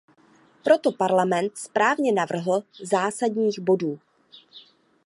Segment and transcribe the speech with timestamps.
[0.63, 3.99] Proto Parlament správně navrhl zásadních bodů.